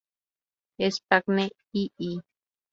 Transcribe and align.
Espagne" 0.87 1.45
ii. 1.83 2.13